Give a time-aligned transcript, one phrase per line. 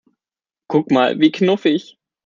[0.67, 1.99] Guck mal, wie knuffig!